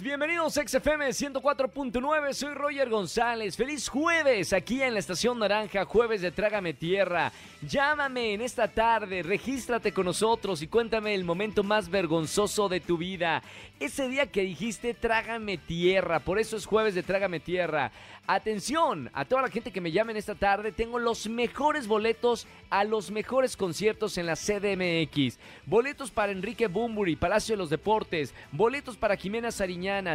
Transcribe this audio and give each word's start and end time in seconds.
bienvenidos 0.00 0.56
a 0.56 0.66
XFM 0.66 1.08
104.9, 1.08 2.32
soy 2.32 2.54
Roger 2.54 2.88
González. 2.88 3.56
Feliz 3.56 3.88
jueves 3.88 4.54
aquí 4.54 4.80
en 4.80 4.94
la 4.94 5.00
Estación 5.00 5.38
Naranja, 5.38 5.84
jueves 5.84 6.22
de 6.22 6.30
Trágame 6.30 6.72
Tierra. 6.72 7.30
Llámame 7.60 8.32
en 8.32 8.40
esta 8.40 8.68
tarde, 8.68 9.22
regístrate 9.22 9.92
con 9.92 10.06
nosotros 10.06 10.62
y 10.62 10.68
cuéntame 10.68 11.14
el 11.14 11.24
momento 11.24 11.62
más 11.62 11.90
vergonzoso 11.90 12.70
de 12.70 12.80
tu 12.80 12.96
vida. 12.96 13.42
Ese 13.78 14.08
día 14.08 14.30
que 14.30 14.42
dijiste 14.42 14.94
Trágame 14.94 15.58
Tierra, 15.58 16.20
por 16.20 16.38
eso 16.38 16.56
es 16.56 16.64
jueves 16.64 16.94
de 16.94 17.02
Trágame 17.02 17.40
Tierra. 17.40 17.92
Atención 18.26 19.10
a 19.14 19.24
toda 19.24 19.42
la 19.42 19.48
gente 19.48 19.72
que 19.72 19.80
me 19.80 19.90
llame 19.90 20.12
en 20.12 20.18
esta 20.18 20.36
tarde, 20.36 20.70
tengo 20.70 21.00
los 21.00 21.28
mejores 21.28 21.88
boletos 21.88 22.46
a 22.70 22.84
los 22.84 23.10
mejores 23.10 23.56
conciertos 23.56 24.16
en 24.16 24.26
la 24.26 24.36
CDMX. 24.36 25.38
Boletos 25.66 26.12
para 26.12 26.30
Enrique 26.30 26.68
Bumburi, 26.68 27.16
Palacio 27.16 27.54
de 27.54 27.58
los 27.58 27.68
Deportes, 27.70 28.32
boletos 28.52 28.96
para 28.96 29.16
Jimena 29.16 29.50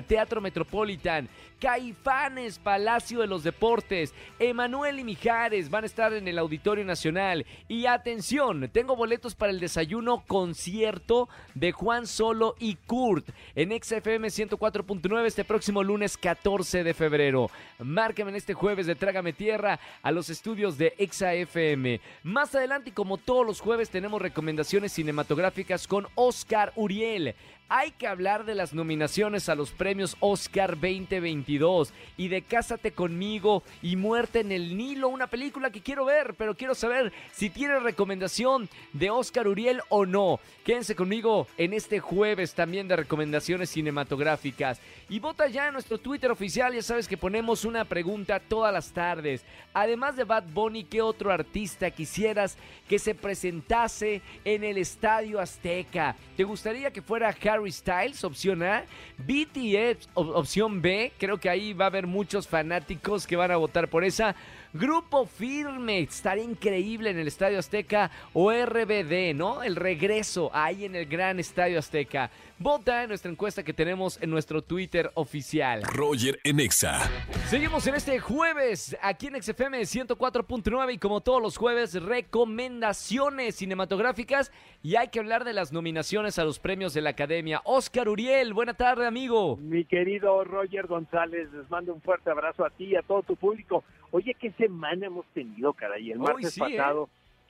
Teatro 0.07 0.39
Metropolitan, 0.39 1.27
Caifanes, 1.59 2.57
Palacio 2.57 3.19
de 3.19 3.27
los 3.27 3.43
Deportes, 3.43 4.13
Emanuel 4.39 4.99
y 4.99 5.03
Mijares 5.03 5.69
van 5.69 5.83
a 5.83 5.87
estar 5.87 6.13
en 6.13 6.27
el 6.27 6.37
Auditorio 6.37 6.85
Nacional. 6.85 7.45
Y 7.67 7.85
atención, 7.85 8.69
tengo 8.71 8.95
boletos 8.95 9.35
para 9.35 9.51
el 9.51 9.59
desayuno 9.59 10.23
concierto 10.25 11.27
de 11.53 11.73
Juan 11.73 12.07
Solo 12.07 12.55
y 12.59 12.75
Kurt 12.75 13.27
en 13.55 13.71
XFM 13.71 14.29
104.9 14.29 15.25
este 15.25 15.43
próximo 15.43 15.83
lunes 15.83 16.15
14 16.15 16.85
de 16.85 16.93
febrero. 16.93 17.49
Márcame 17.79 18.29
en 18.29 18.37
este 18.37 18.53
jueves 18.53 18.87
de 18.87 18.95
Trágame 18.95 19.33
Tierra 19.33 19.79
a 20.01 20.11
los 20.11 20.29
estudios 20.29 20.77
de 20.77 20.93
XFM. 20.97 21.99
Más 22.23 22.55
adelante, 22.55 22.91
y 22.91 22.93
como 22.93 23.17
todos 23.17 23.45
los 23.45 23.59
jueves, 23.59 23.89
tenemos 23.89 24.21
recomendaciones 24.21 24.93
cinematográficas 24.93 25.87
con 25.87 26.07
Oscar 26.15 26.71
Uriel. 26.75 27.35
Hay 27.69 27.91
que 27.91 28.07
hablar 28.07 28.45
de 28.45 28.55
las 28.55 28.73
nominaciones 28.73 29.49
a 29.49 29.55
los 29.55 29.71
premios 29.71 30.15
Oscar 30.21 30.75
2022 30.75 31.91
y 32.15 32.29
de 32.29 32.41
Cásate 32.41 32.93
conmigo 32.93 33.61
y 33.81 33.97
Muerte 33.97 34.39
en 34.39 34.53
el 34.53 34.77
Nilo, 34.77 35.09
una 35.09 35.27
película 35.27 35.69
que 35.69 35.81
quiero 35.81 36.05
ver, 36.05 36.35
pero 36.35 36.55
quiero 36.55 36.75
saber 36.75 37.11
si 37.33 37.49
tiene 37.49 37.77
recomendación 37.81 38.69
de 38.93 39.09
Oscar 39.09 39.49
Uriel 39.49 39.81
o 39.89 40.05
no. 40.05 40.39
Quédense 40.63 40.95
conmigo 40.95 41.45
en 41.57 41.73
este 41.73 41.99
jueves 41.99 42.53
también 42.53 42.87
de 42.87 42.95
recomendaciones 42.95 43.69
cinematográficas. 43.69 44.79
Y 45.09 45.19
vota 45.19 45.47
ya 45.47 45.67
en 45.67 45.73
nuestro 45.73 45.97
Twitter 45.97 46.31
oficial, 46.31 46.73
ya 46.73 46.81
sabes 46.81 47.05
que 47.05 47.17
ponemos 47.17 47.65
una 47.65 47.83
pregunta 47.83 48.39
todas 48.39 48.71
las 48.71 48.93
tardes. 48.93 49.43
Además 49.73 50.15
de 50.15 50.23
Bad 50.23 50.45
Bunny, 50.53 50.85
¿qué 50.85 51.01
otro 51.01 51.33
artista 51.33 51.91
quisieras 51.91 52.57
que 52.87 52.97
se 52.97 53.13
presentase 53.13 54.21
en 54.45 54.63
el 54.63 54.77
Estadio 54.77 55.41
Azteca? 55.41 56.15
¿Te 56.37 56.45
gustaría 56.45 56.91
que 56.91 57.01
fuera 57.01 57.35
Harry 57.43 57.56
Styles, 57.65 58.23
opción 58.23 58.61
A? 58.63 58.83
BTS, 59.17 60.09
opción 60.13 60.81
B. 60.81 61.11
Creo 61.17 61.39
que 61.39 61.49
ahí 61.49 61.73
va 61.73 61.85
a 61.85 61.87
haber 61.87 62.05
muchos 62.05 62.47
fanáticos 62.47 63.25
que 63.25 63.35
van 63.35 63.51
a 63.51 63.57
votar 63.57 63.87
por 63.87 64.03
esa. 64.03 64.35
Grupo 64.73 65.25
Firme, 65.25 66.01
estaría 66.01 66.43
increíble 66.43 67.09
en 67.09 67.17
el 67.17 67.27
Estadio 67.27 67.57
Azteca 67.57 68.11
o 68.33 68.51
RBD, 68.51 69.33
¿no? 69.33 69.63
El 69.63 69.75
regreso 69.75 70.51
ahí 70.53 70.85
en 70.85 70.95
el 70.95 71.05
gran 71.05 71.39
Estadio 71.39 71.79
Azteca. 71.79 72.29
Vota 72.59 73.03
en 73.03 73.09
nuestra 73.09 73.29
encuesta 73.29 73.61
que 73.61 73.71
tenemos 73.71 74.19
en 74.19 74.31
nuestro 74.31 74.63
Twitter 74.63 75.11
oficial. 75.13 75.83
Roger 75.83 76.39
en 76.43 76.59
Exa. 76.59 77.01
Seguimos 77.45 77.85
en 77.85 77.93
este 77.93 78.19
jueves 78.19 78.97
aquí 78.99 79.27
en 79.27 79.39
XFM 79.39 79.79
104.9 79.81 80.95
y 80.95 80.97
como 80.97 81.21
todos 81.21 81.39
los 81.39 81.55
jueves, 81.55 81.93
recomendaciones 82.01 83.57
cinematográficas 83.57 84.51
y 84.81 84.95
hay 84.95 85.09
que 85.09 85.19
hablar 85.19 85.43
de 85.43 85.53
las 85.53 85.71
nominaciones 85.71 86.39
a 86.39 86.45
los 86.45 86.57
premios 86.57 86.95
de 86.95 87.01
la 87.01 87.11
Academia. 87.11 87.61
Oscar 87.63 88.09
Uriel, 88.09 88.55
buena 88.55 88.73
tarde 88.73 89.05
amigo. 89.05 89.57
Mi 89.57 89.85
querido 89.85 90.43
Roger 90.43 90.87
González, 90.87 91.53
les 91.53 91.69
mando 91.69 91.93
un 91.93 92.01
fuerte 92.01 92.31
abrazo 92.31 92.65
a 92.65 92.71
ti 92.71 92.85
y 92.85 92.95
a 92.95 93.03
todo 93.03 93.21
tu 93.21 93.35
público. 93.35 93.83
Oye, 94.09 94.33
qué 94.33 94.51
semana 94.53 95.05
hemos 95.05 95.27
tenido, 95.27 95.73
caray. 95.73 96.09
El 96.09 96.17
martes 96.17 96.55
sí, 96.55 96.61
¿eh? 96.61 96.75
pasado 96.75 97.07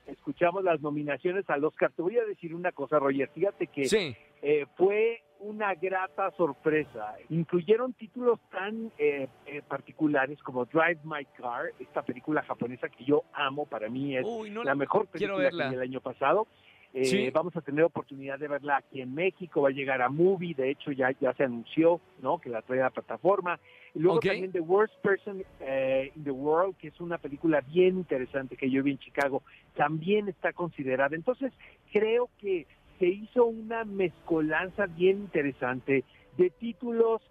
escuchamos 0.07 0.63
las 0.63 0.81
nominaciones 0.81 1.49
al 1.49 1.63
Oscar. 1.63 1.91
Te 1.95 2.01
voy 2.01 2.17
a 2.17 2.25
decir 2.25 2.55
una 2.55 2.71
cosa, 2.71 2.99
Roger. 2.99 3.29
Fíjate 3.33 3.67
que 3.67 3.85
Sí. 3.85 4.15
Eh, 4.41 4.65
fue 4.75 5.23
una 5.39 5.75
grata 5.75 6.31
sorpresa. 6.31 7.15
Incluyeron 7.29 7.93
títulos 7.93 8.39
tan 8.49 8.91
eh, 8.97 9.27
eh, 9.45 9.61
particulares 9.67 10.41
como 10.41 10.65
Drive 10.65 10.99
My 11.03 11.25
Car, 11.37 11.71
esta 11.79 12.01
película 12.01 12.41
japonesa 12.43 12.89
que 12.89 13.05
yo 13.05 13.23
amo, 13.33 13.65
para 13.65 13.89
mí 13.89 14.17
es 14.17 14.25
Uy, 14.25 14.49
no 14.49 14.63
la 14.63 14.75
mejor 14.75 15.07
película 15.07 15.49
que 15.49 15.75
el 15.75 15.81
año 15.81 16.01
pasado. 16.01 16.47
Eh, 16.93 17.05
Sí. 17.05 17.29
Vamos 17.31 17.55
a 17.55 17.61
tener 17.61 17.83
oportunidad 17.83 18.39
de 18.39 18.47
verla 18.47 18.77
aquí 18.77 19.01
en 19.01 19.13
México, 19.13 19.61
va 19.61 19.69
a 19.69 19.71
llegar 19.71 20.01
a 20.01 20.09
Movie, 20.09 20.55
de 20.55 20.71
hecho 20.71 20.91
ya, 20.91 21.11
ya 21.19 21.33
se 21.33 21.43
anunció 21.43 21.99
¿no? 22.21 22.39
que 22.39 22.49
la 22.49 22.61
trae 22.61 22.79
a 22.79 22.85
la 22.85 22.89
plataforma. 22.89 23.59
Y 23.93 23.99
luego 23.99 24.19
también 24.19 24.51
The 24.51 24.61
Worst 24.61 24.95
Person 25.01 25.43
eh, 25.59 26.11
in 26.15 26.23
the 26.23 26.31
World, 26.31 26.77
que 26.77 26.87
es 26.87 26.99
una 26.99 27.17
película 27.17 27.61
bien 27.61 27.97
interesante 27.97 28.55
que 28.55 28.69
yo 28.69 28.83
vi 28.83 28.91
en 28.91 28.99
Chicago, 28.99 29.43
también 29.75 30.27
está 30.27 30.53
considerada. 30.53 31.15
Entonces, 31.15 31.51
creo 31.91 32.29
que 32.39 32.65
se 32.99 33.07
hizo 33.07 33.45
una 33.45 33.83
mezcolanza 33.85 34.85
bien 34.87 35.17
interesante 35.19 36.03
de 36.37 36.49
títulos, 36.51 37.21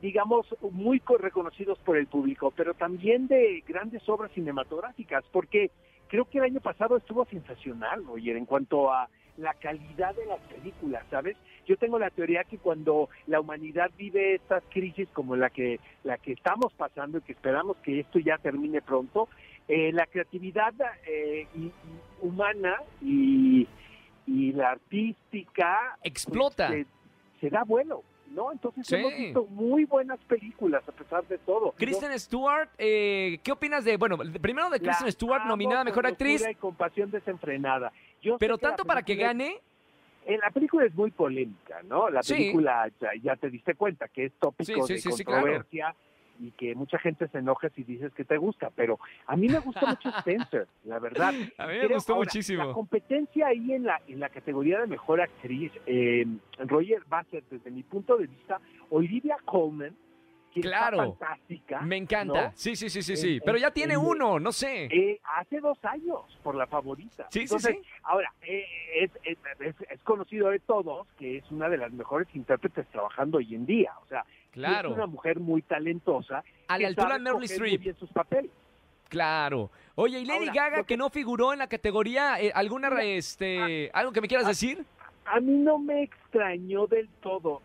digamos, 0.00 0.46
muy 0.70 1.00
co- 1.00 1.18
reconocidos 1.18 1.78
por 1.78 1.96
el 1.96 2.06
público, 2.06 2.52
pero 2.56 2.74
también 2.74 3.26
de 3.26 3.62
grandes 3.66 4.06
obras 4.08 4.32
cinematográficas, 4.32 5.24
porque 5.32 5.70
creo 6.08 6.24
que 6.26 6.38
el 6.38 6.44
año 6.44 6.60
pasado 6.60 6.96
estuvo 6.96 7.24
sensacional, 7.26 8.04
Roger, 8.04 8.36
en 8.36 8.44
cuanto 8.46 8.92
a 8.92 9.08
la 9.36 9.52
calidad 9.54 10.14
de 10.14 10.26
las 10.26 10.38
películas, 10.42 11.04
¿sabes? 11.10 11.36
Yo 11.66 11.76
tengo 11.76 11.98
la 11.98 12.10
teoría 12.10 12.44
que 12.44 12.58
cuando 12.58 13.08
la 13.26 13.40
humanidad 13.40 13.90
vive 13.98 14.34
estas 14.36 14.62
crisis 14.70 15.08
como 15.12 15.34
la 15.34 15.50
que 15.50 15.80
la 16.04 16.18
que 16.18 16.32
estamos 16.32 16.72
pasando 16.74 17.18
y 17.18 17.22
que 17.22 17.32
esperamos 17.32 17.76
que 17.78 18.00
esto 18.00 18.20
ya 18.20 18.38
termine 18.38 18.80
pronto, 18.80 19.28
eh, 19.66 19.90
la 19.92 20.06
creatividad 20.06 20.72
eh, 21.06 21.48
humana 22.20 22.76
y, 23.02 23.66
y 24.26 24.52
la 24.52 24.70
artística 24.70 25.96
pues, 26.00 26.10
Explota. 26.10 26.68
se, 26.68 26.86
se 27.40 27.50
da 27.50 27.62
vuelo, 27.64 28.02
¿no? 28.30 28.52
Entonces 28.52 28.86
Sí. 28.86 28.96
hemos 28.96 29.14
visto 29.16 29.46
muy 29.46 29.84
buenas 29.84 30.18
películas 30.20 30.82
a 30.88 30.92
pesar 30.92 31.26
de 31.26 31.38
todo. 31.38 31.72
Kristen 31.72 32.18
Stewart, 32.18 32.68
eh, 32.78 33.38
¿qué 33.42 33.52
opinas 33.52 33.84
de, 33.84 33.96
bueno, 33.96 34.18
primero 34.40 34.70
de 34.70 34.80
Kristen 34.80 35.10
Stewart, 35.12 35.44
nominada 35.44 35.82
a 35.82 35.84
Mejor 35.84 36.06
Actriz, 36.06 36.44
Y 36.50 36.54
con 36.54 36.74
pasión 36.74 37.10
desenfrenada. 37.10 37.92
Yo 38.22 38.38
pero 38.38 38.56
que 38.56 38.62
tanto 38.62 38.84
para 38.84 39.02
que 39.02 39.14
gane, 39.16 39.60
eh, 40.26 40.38
la 40.42 40.50
película 40.50 40.86
es 40.86 40.94
muy 40.94 41.10
polémica, 41.10 41.82
¿no? 41.84 42.08
La 42.08 42.22
Sí. 42.22 42.32
película, 42.34 42.90
ya, 43.00 43.10
ya 43.22 43.36
te 43.36 43.50
diste 43.50 43.74
cuenta 43.74 44.08
que 44.08 44.26
es 44.26 44.32
tópico 44.40 44.86
Sí, 44.86 44.86
sí, 44.86 44.92
de 44.94 44.98
sí, 45.00 45.12
sí, 45.18 45.24
claro. 45.24 45.64
Y 46.40 46.50
que 46.52 46.74
mucha 46.74 46.98
gente 46.98 47.28
se 47.28 47.38
enoja 47.38 47.68
si 47.70 47.82
dices 47.84 48.12
que 48.14 48.24
te 48.24 48.36
gusta, 48.36 48.70
pero 48.74 48.98
a 49.26 49.36
mí 49.36 49.48
me 49.48 49.58
gusta 49.60 49.86
mucho 49.86 50.08
Spencer, 50.18 50.66
la 50.84 50.98
verdad. 50.98 51.32
A 51.58 51.66
mí 51.66 51.74
me 51.78 51.86
gustó 51.88 52.14
ahora, 52.14 52.26
muchísimo. 52.26 52.64
La 52.66 52.72
competencia 52.72 53.46
ahí 53.48 53.72
en 53.72 53.84
la, 53.84 54.00
en 54.08 54.20
la 54.20 54.28
categoría 54.28 54.80
de 54.80 54.86
mejor 54.86 55.20
actriz, 55.20 55.72
eh, 55.86 56.26
Roger 56.58 57.02
va 57.12 57.20
a 57.20 57.24
ser, 57.24 57.44
desde 57.50 57.70
mi 57.70 57.82
punto 57.82 58.16
de 58.16 58.26
vista, 58.26 58.60
Olivia 58.90 59.36
Colman, 59.44 59.94
que 60.52 60.60
Claro. 60.60 61.02
está 61.02 61.26
fantástica. 61.26 61.80
me 61.80 61.96
encanta. 61.96 62.44
¿no? 62.46 62.52
Sí, 62.54 62.76
sí, 62.76 62.88
sí, 62.88 63.02
sí, 63.02 63.16
sí. 63.16 63.40
Pero 63.44 63.58
ya 63.58 63.72
tiene 63.72 63.94
en- 63.94 64.00
uno, 64.00 64.38
no 64.38 64.52
sé. 64.52 64.84
Eh, 64.84 65.20
hace 65.24 65.58
dos 65.58 65.84
años, 65.84 66.20
por 66.44 66.54
la 66.54 66.68
favorita. 66.68 67.26
Sí, 67.30 67.40
sí, 67.40 67.42
Entonces, 67.42 67.76
sí. 67.82 67.88
Ahora, 68.04 68.32
eh, 68.42 68.64
es, 69.00 69.10
es- 69.24 69.74
es- 69.90 70.02
conocido 70.04 70.50
de 70.50 70.60
todos 70.60 71.08
que 71.18 71.38
es 71.38 71.50
una 71.50 71.68
de 71.68 71.78
las 71.78 71.92
mejores 71.92 72.28
intérpretes 72.34 72.86
trabajando 72.88 73.38
hoy 73.38 73.52
en 73.52 73.66
día. 73.66 73.92
O 74.04 74.06
sea, 74.06 74.24
Claro. 74.54 74.90
es 74.90 74.94
una 74.96 75.06
mujer 75.06 75.38
muy 75.40 75.62
talentosa. 75.62 76.42
A 76.68 76.78
la 76.78 76.88
altura 76.88 77.14
de 77.14 77.20
Meryl 77.20 77.42
Streep. 77.44 77.96
sus 77.98 78.10
papeles. 78.10 78.50
Claro. 79.08 79.70
Oye, 79.96 80.20
y 80.20 80.24
Lady 80.24 80.48
Ahora, 80.48 80.70
Gaga, 80.70 80.82
que 80.84 80.96
no 80.96 81.10
figuró 81.10 81.52
en 81.52 81.58
la 81.58 81.66
categoría, 81.68 82.40
eh, 82.40 82.50
¿alguna, 82.54 82.88
este, 83.02 83.90
algo 83.92 84.12
que 84.12 84.20
me 84.20 84.28
quieras 84.28 84.46
decir? 84.46 84.84
A 85.26 85.40
mí 85.40 85.52
no 85.52 85.78
me 85.78 86.02
extrañó 86.02 86.86
del 86.86 87.08
todo. 87.22 87.62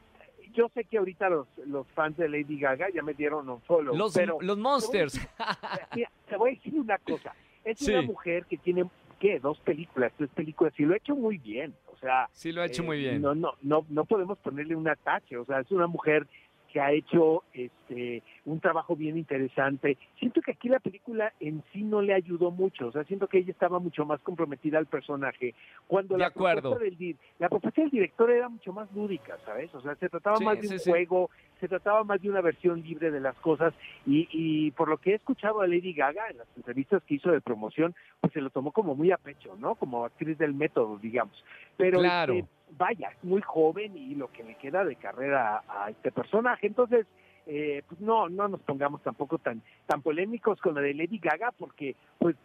Yo 0.53 0.69
sé 0.73 0.83
que 0.83 0.97
ahorita 0.97 1.29
los, 1.29 1.47
los 1.65 1.87
fans 1.89 2.17
de 2.17 2.27
Lady 2.27 2.59
Gaga 2.59 2.87
ya 2.93 3.01
me 3.03 3.13
dieron 3.13 3.49
un 3.49 3.61
follow, 3.61 3.95
Los, 3.95 4.13
pero 4.13 4.37
los 4.41 4.57
Monsters. 4.57 5.19
te 6.27 6.35
voy 6.37 6.51
a 6.51 6.53
decir 6.55 6.73
una 6.75 6.97
cosa. 6.97 7.33
Es 7.63 7.79
Sí. 7.79 7.91
una 7.91 8.01
mujer 8.01 8.45
que 8.45 8.57
tiene, 8.57 8.85
¿qué? 9.19 9.39
Dos 9.39 9.59
películas, 9.59 10.11
tres 10.17 10.29
películas, 10.31 10.73
y 10.77 10.83
lo 10.83 10.93
ha 10.93 10.97
hecho 10.97 11.15
muy 11.15 11.37
bien. 11.37 11.73
O 11.93 11.97
sea, 11.97 12.27
Sí, 12.31 12.51
lo 12.51 12.61
ha 12.61 12.65
hecho 12.65 12.83
Eh, 12.83 12.85
muy 12.85 12.97
bien. 12.99 13.21
No, 13.21 13.35
no, 13.35 13.53
no, 13.61 13.85
no 13.89 14.05
podemos 14.05 14.37
ponerle 14.39 14.75
un 14.75 14.87
atache. 14.87 15.37
O 15.37 15.45
sea, 15.45 15.59
es 15.59 15.71
una 15.71 15.87
mujer 15.87 16.27
que 16.71 16.79
ha 16.79 16.91
hecho 16.91 17.43
este 17.53 18.23
un 18.45 18.59
trabajo 18.59 18.95
bien 18.95 19.17
interesante. 19.17 19.97
Siento 20.17 20.41
que 20.41 20.51
aquí 20.51 20.69
la 20.69 20.79
película 20.79 21.33
en 21.39 21.63
sí 21.73 21.83
no 21.83 22.01
le 22.01 22.13
ayudó 22.13 22.51
mucho. 22.51 22.87
O 22.87 22.91
sea, 22.91 23.03
siento 23.03 23.27
que 23.27 23.39
ella 23.39 23.51
estaba 23.51 23.79
mucho 23.79 24.05
más 24.05 24.19
comprometida 24.21 24.77
al 24.77 24.85
personaje. 24.85 25.53
Cuando 25.87 26.15
De 26.15 26.19
la 26.21 26.27
acuerdo. 26.27 26.71
propuesta 26.71 26.97
del 26.97 27.17
la 27.39 27.49
propuesta 27.49 27.81
del 27.81 27.91
director 27.91 28.29
era 28.31 28.49
mucho 28.49 28.73
más 28.73 28.91
lúdica, 28.93 29.37
¿sabes? 29.45 29.73
O 29.75 29.81
sea, 29.81 29.95
se 29.95 30.09
trataba 30.09 30.37
Sí, 30.37 30.43
más 30.45 30.59
de 30.61 30.67
sí, 30.67 30.73
un 30.73 30.79
sí. 30.79 30.89
juego, 30.91 31.29
se 31.59 31.67
trataba 31.67 32.03
más 32.03 32.21
de 32.21 32.29
una 32.29 32.41
versión 32.41 32.81
libre 32.81 33.11
de 33.11 33.19
las 33.19 33.35
cosas 33.37 33.73
y, 34.05 34.27
y 34.31 34.71
por 34.71 34.89
lo 34.89 34.97
que 34.97 35.11
he 35.11 35.15
escuchado 35.15 35.61
a 35.61 35.67
Lady 35.67 35.93
Gaga 35.93 36.29
en 36.29 36.37
las 36.37 36.47
entrevistas 36.55 37.03
que 37.03 37.15
hizo 37.15 37.31
de 37.31 37.41
promoción, 37.41 37.95
pues 38.21 38.33
se 38.33 38.41
lo 38.41 38.49
tomó 38.49 38.71
como 38.71 38.95
muy 38.95 39.11
a 39.11 39.17
pecho, 39.17 39.55
¿no? 39.59 39.75
Como 39.75 40.05
actriz 40.05 40.37
del 40.37 40.53
método, 40.53 40.97
digamos. 40.97 41.43
Pero 41.77 41.99
Claro. 41.99 42.33
este, 42.33 42.49
vaya, 42.77 43.09
es 43.09 43.23
muy 43.23 43.41
joven 43.41 43.95
y 43.97 44.15
lo 44.15 44.31
que 44.31 44.43
le 44.43 44.55
queda 44.55 44.83
de 44.85 44.95
carrera 44.95 45.63
a, 45.67 45.85
a 45.85 45.89
este 45.89 46.11
personaje. 46.11 46.67
Entonces, 46.67 47.05
eh, 47.47 47.83
pues 47.87 47.99
no, 48.01 48.29
no 48.29 48.47
nos 48.47 48.61
pongamos 48.61 49.01
tampoco 49.01 49.37
tan, 49.39 49.61
tan 49.87 50.01
polémicos 50.01 50.59
con 50.61 50.75
la 50.75 50.81
de 50.81 50.93
Lady 50.93 51.19
Gaga, 51.19 51.51
porque 51.57 51.95
pues 52.19 52.35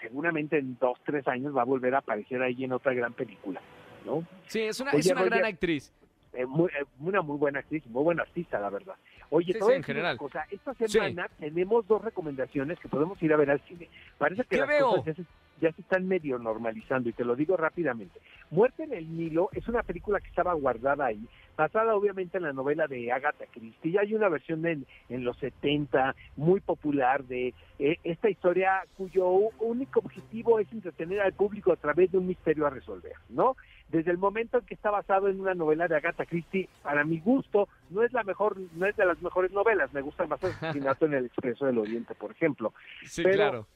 seguramente 0.00 0.58
en 0.58 0.76
dos, 0.78 0.98
tres 1.04 1.26
años 1.28 1.56
va 1.56 1.62
a 1.62 1.64
volver 1.66 1.94
a 1.94 1.98
aparecer 1.98 2.42
ahí 2.42 2.64
en 2.64 2.72
otra 2.72 2.92
gran 2.94 3.12
película, 3.12 3.60
¿no? 4.04 4.24
Sí, 4.46 4.60
es 4.60 4.78
una, 4.80 4.90
Oye, 4.92 5.00
es 5.00 5.10
una 5.10 5.24
gran 5.24 5.44
actriz. 5.44 5.92
Eh, 6.32 6.44
muy- 6.44 6.68
eh, 6.70 6.84
una 7.00 7.22
muy 7.22 7.38
buena 7.38 7.60
actriz, 7.60 7.86
muy 7.86 8.02
buena 8.04 8.22
artista, 8.22 8.60
la 8.60 8.68
verdad. 8.68 8.94
Oye, 9.30 9.54
Sí, 9.54 9.72
en 9.72 9.82
general. 9.82 10.18
cosa, 10.18 10.44
esta 10.50 10.74
semana 10.74 11.28
tenemos 11.38 11.86
dos 11.88 12.04
recomendaciones 12.04 12.78
que 12.78 12.88
podemos 12.88 13.20
ir 13.22 13.32
a 13.32 13.36
ver 13.38 13.50
al 13.50 13.60
cine. 13.62 13.88
Parece 14.18 14.42
que 14.42 14.48
¿Qué 14.50 14.56
las 14.58 14.68
veo? 14.68 14.96
cosas 14.96 15.16
ya 15.60 15.72
se 15.72 15.80
están 15.82 16.06
medio 16.06 16.38
normalizando 16.38 17.08
y 17.08 17.12
te 17.12 17.24
lo 17.24 17.36
digo 17.36 17.56
rápidamente. 17.56 18.20
Muerte 18.50 18.84
en 18.84 18.92
el 18.92 19.16
Nilo 19.16 19.48
es 19.52 19.66
una 19.68 19.82
película 19.82 20.20
que 20.20 20.28
estaba 20.28 20.52
guardada 20.54 21.06
ahí, 21.06 21.26
basada 21.56 21.96
obviamente 21.96 22.36
en 22.38 22.44
la 22.44 22.52
novela 22.52 22.86
de 22.86 23.10
Agatha 23.10 23.46
Christie. 23.50 23.92
Ya 23.92 24.02
hay 24.02 24.14
una 24.14 24.28
versión 24.28 24.64
en, 24.66 24.86
en 25.08 25.24
los 25.24 25.36
70 25.38 26.14
muy 26.36 26.60
popular 26.60 27.24
de 27.24 27.54
eh, 27.78 27.98
esta 28.04 28.28
historia 28.30 28.82
cuyo 28.96 29.26
único 29.60 30.00
objetivo 30.00 30.58
es 30.60 30.70
entretener 30.72 31.20
al 31.20 31.32
público 31.32 31.72
a 31.72 31.76
través 31.76 32.12
de 32.12 32.18
un 32.18 32.26
misterio 32.26 32.66
a 32.66 32.70
resolver, 32.70 33.14
¿no? 33.28 33.56
Desde 33.88 34.10
el 34.10 34.18
momento 34.18 34.58
en 34.58 34.66
que 34.66 34.74
está 34.74 34.90
basado 34.90 35.28
en 35.28 35.40
una 35.40 35.54
novela 35.54 35.86
de 35.88 35.96
Agatha 35.96 36.26
Christie, 36.26 36.68
para 36.82 37.04
mi 37.04 37.20
gusto, 37.20 37.68
no 37.90 38.02
es 38.02 38.12
la 38.12 38.24
mejor, 38.24 38.56
no 38.74 38.86
es 38.86 38.96
de 38.96 39.06
las 39.06 39.20
mejores 39.22 39.52
novelas. 39.52 39.92
Me 39.92 40.00
gusta 40.00 40.26
más 40.26 40.42
Asesinato 40.42 41.06
en 41.06 41.14
el 41.14 41.26
Expreso 41.26 41.66
del 41.66 41.78
Oriente, 41.78 42.14
por 42.14 42.32
ejemplo 42.32 42.72
Sí, 43.04 43.22
pero- 43.22 43.36
claro. 43.36 43.66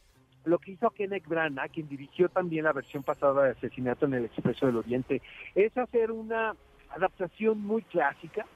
Lo 0.45 0.59
que 0.59 0.73
hizo 0.73 0.91
Kenneth 0.91 1.27
Branagh, 1.27 1.71
quien 1.71 1.89
dirigió 1.89 2.29
también 2.29 2.65
la 2.65 2.73
versión 2.73 3.03
pasada 3.03 3.45
de 3.45 3.51
Asesinato 3.53 4.07
en 4.07 4.15
el 4.15 4.25
Expreso 4.27 4.67
del 4.67 4.77
Oriente, 4.77 5.23
es 5.55 5.77
hacer 5.77 6.11
una 6.11 6.55
adaptación 6.91 7.61
muy 7.61 7.83
clásica. 7.83 8.47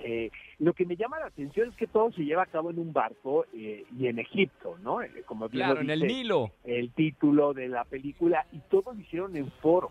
Eh, 0.00 0.30
lo 0.60 0.74
que 0.74 0.86
me 0.86 0.96
llama 0.96 1.18
la 1.18 1.26
atención 1.26 1.68
es 1.68 1.76
que 1.76 1.88
todo 1.88 2.12
se 2.12 2.24
lleva 2.24 2.44
a 2.44 2.46
cabo 2.46 2.70
en 2.70 2.78
un 2.78 2.92
barco 2.92 3.46
eh, 3.52 3.84
y 3.98 4.06
en 4.06 4.20
Egipto, 4.20 4.78
¿no? 4.80 5.02
Eh, 5.02 5.24
como 5.26 5.48
bien 5.48 5.68
lo 5.68 5.74
Claro, 5.74 5.80
en 5.80 5.90
el 5.90 6.06
Nilo. 6.06 6.52
el 6.64 6.92
título 6.92 7.52
de 7.52 7.68
la 7.68 7.84
película 7.84 8.46
y 8.52 8.60
todo 8.70 8.92
lo 8.92 9.00
hicieron 9.00 9.36
en 9.36 9.50
foro. 9.60 9.90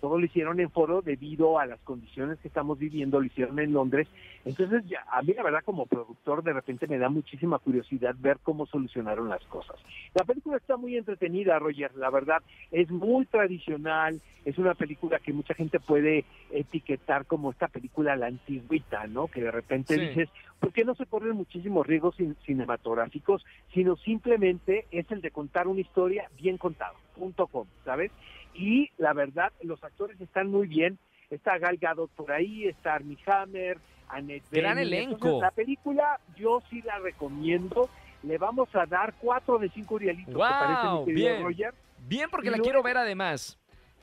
Todo 0.00 0.18
lo 0.18 0.24
hicieron 0.26 0.60
en 0.60 0.70
foro 0.70 1.02
debido 1.02 1.58
a 1.58 1.66
las 1.66 1.80
condiciones 1.80 2.38
que 2.40 2.48
estamos 2.48 2.78
viviendo, 2.78 3.18
lo 3.20 3.26
hicieron 3.26 3.58
en 3.58 3.72
Londres. 3.72 4.08
Entonces, 4.44 4.84
ya, 4.86 5.04
a 5.10 5.22
mí 5.22 5.32
la 5.34 5.42
verdad 5.42 5.64
como 5.64 5.86
productor 5.86 6.42
de 6.42 6.52
repente 6.52 6.86
me 6.86 6.98
da 6.98 7.08
muchísima 7.08 7.58
curiosidad 7.58 8.14
ver 8.18 8.38
cómo 8.42 8.66
solucionaron 8.66 9.28
las 9.28 9.42
cosas. 9.46 9.76
La 10.14 10.24
película 10.24 10.56
está 10.58 10.76
muy 10.76 10.96
entretenida, 10.96 11.58
Roger, 11.58 11.94
la 11.96 12.10
verdad, 12.10 12.42
es 12.70 12.90
muy 12.90 13.26
tradicional, 13.26 14.20
es 14.44 14.58
una 14.58 14.74
película 14.74 15.18
que 15.18 15.32
mucha 15.32 15.54
gente 15.54 15.80
puede 15.80 16.24
etiquetar 16.50 17.26
como 17.26 17.50
esta 17.50 17.68
película 17.68 18.14
la 18.16 18.26
antigüita, 18.26 19.06
¿no? 19.08 19.26
Que 19.28 19.42
de 19.42 19.50
repente 19.50 19.94
Sí. 19.94 20.00
dices, 20.00 20.28
¿por 20.60 20.72
qué 20.72 20.84
no 20.84 20.94
se 20.94 21.06
corren 21.06 21.36
muchísimos 21.36 21.86
riesgos 21.86 22.16
cin- 22.18 22.36
cinematográficos, 22.44 23.44
sino 23.72 23.96
simplemente 23.96 24.86
es 24.90 25.10
el 25.10 25.20
de 25.20 25.30
contar 25.30 25.68
una 25.68 25.80
historia 25.80 26.28
bien 26.40 26.58
contada, 26.58 26.94
punto 27.14 27.46
com, 27.46 27.66
¿sabes? 27.84 28.10
Y 28.54 28.90
la 28.98 29.12
verdad, 29.12 29.52
los 29.62 29.82
actores 29.84 30.20
están 30.20 30.50
muy 30.50 30.66
bien, 30.66 30.98
está 31.30 31.58
Gal 31.58 31.76
Gadot 31.76 32.10
por 32.12 32.32
ahí, 32.32 32.66
está 32.66 32.94
Armie 32.94 33.18
Hammer, 33.26 33.78
Annette 34.08 34.44
Gran 34.50 34.76
Bening. 34.76 34.92
elenco. 34.92 35.14
Entonces, 35.14 35.40
la 35.42 35.50
película 35.50 36.20
yo 36.36 36.62
sí 36.70 36.80
la 36.82 36.98
recomiendo, 36.98 37.88
le 38.22 38.38
vamos 38.38 38.68
a 38.74 38.86
dar 38.86 39.14
cuatro 39.20 39.58
de 39.58 39.68
cinco 39.70 39.96
Urielitos, 39.96 40.32
¿te 40.34 40.38
parece, 40.38 40.80
Guau, 40.82 41.00
mi 41.00 41.06
querido 41.12 41.28
bien. 41.32 41.42
Roger? 41.42 41.74
Bien, 42.08 42.28
porque 42.30 42.46
Y 42.46 42.50
la 42.50 42.56
luego- 42.56 42.64
quiero 42.64 42.82
ver 42.82 42.96
además. 42.96 43.58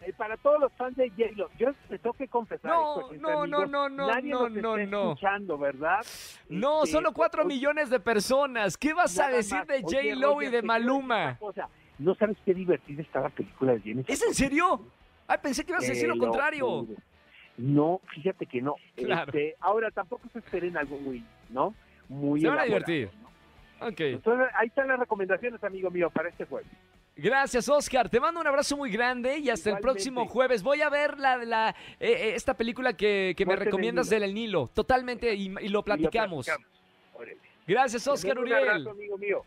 Eh, 0.05 0.13
para 0.17 0.35
todos 0.37 0.59
los 0.59 0.71
fans 0.73 0.95
de 0.97 1.09
J-Lo, 1.09 1.49
yo 1.57 1.73
te 1.89 1.97
tengo 1.97 2.13
que 2.13 2.27
confesar 2.27 2.71
No, 2.71 3.11
no, 3.13 3.17
no, 3.17 3.41
amigos, 3.43 3.69
no, 3.69 3.89
no, 3.89 4.07
nadie 4.07 4.31
no, 4.31 4.49
nos 4.49 4.61
no, 4.61 4.77
está 4.77 4.91
no. 4.91 5.01
escuchando, 5.11 5.57
¿verdad? 5.57 5.99
No, 6.49 6.83
Este, 6.83 6.91
solo 6.97 7.13
cuatro 7.13 7.43
o- 7.43 7.45
millones 7.45 7.89
de 7.89 7.99
personas. 7.99 8.77
¿Qué 8.77 8.93
vas 8.93 9.17
a 9.19 9.29
decir 9.29 9.63
de 9.65 9.81
J-Lo 9.81 10.41
y 10.41 10.47
de 10.49 10.61
Maluma? 10.61 11.23
una 11.23 11.37
cosa, 11.37 11.69
No 11.99 12.15
sabes 12.15 12.37
qué 12.45 12.53
divertida 12.53 13.01
está 13.01 13.21
la 13.21 13.29
película 13.29 13.73
de 13.73 13.81
Jennifer. 13.81 14.13
¿Es 14.13 14.21
en 14.23 14.33
serio? 14.33 14.81
Ay, 15.27 15.37
pensé 15.41 15.63
que 15.63 15.71
ibas 15.71 15.85
a 15.85 15.87
decir 15.87 16.07
lo 16.09 16.17
contrario. 16.17 16.85
No, 17.57 18.01
fíjate 18.13 18.45
que 18.47 18.61
no. 18.61 18.75
Claro. 18.95 19.25
Este, 19.31 19.55
ahora 19.59 19.91
tampoco 19.91 20.27
se 20.33 20.39
esperen 20.39 20.75
algo 20.75 20.97
muy, 20.97 21.23
¿no? 21.49 21.73
Muy 22.09 22.41
Se 22.41 22.47
van 22.47 22.59
a 22.59 22.63
divertir. 22.63 23.09
¿no? 23.79 23.87
Ok. 23.87 23.99
Entonces, 23.99 24.47
ahí 24.55 24.67
están 24.67 24.87
las 24.87 24.99
recomendaciones, 24.99 25.63
amigo 25.63 25.89
mío, 25.91 26.09
para 26.09 26.29
este 26.29 26.45
jueves. 26.45 26.67
Gracias, 27.15 27.69
Oscar. 27.69 28.09
Te 28.09 28.19
mando 28.19 28.39
un 28.41 28.47
abrazo 28.47 28.75
muy 28.75 28.89
grande 28.89 29.37
y 29.37 29.49
hasta 29.49 29.69
el 29.69 29.77
próximo 29.79 30.27
jueves. 30.27 30.63
Voy 30.63 30.81
a 30.81 30.89
ver 30.89 31.19
la, 31.19 31.37
la 31.37 31.69
eh, 31.99 32.11
eh, 32.11 32.33
esta 32.35 32.55
película 32.55 32.93
que, 32.93 33.35
que 33.37 33.45
me 33.45 33.49
Muerte 33.49 33.63
en 33.63 33.67
el 33.67 33.71
recomiendas 33.71 34.07
Nilo. 34.09 34.19
del 34.21 34.33
Nilo. 34.33 34.69
Totalmente 34.73 35.33
y, 35.35 35.43
y 35.45 35.49
lo 35.49 35.59
Y 35.63 35.69
lo 35.69 35.83
platicamos. 35.83 36.47
Gracias, 37.67 38.07
Oscar 38.07 38.37
Un 38.37 38.43
Uriel. 38.45 38.57
abrazo, 38.57 38.89
amigo 38.89 39.17
mío. 39.17 39.45